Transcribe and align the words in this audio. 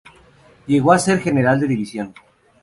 Llegó 0.65 0.93
a 0.93 0.97
ser 0.97 1.19
general 1.19 1.59
de 1.59 1.67
división. 1.67 2.15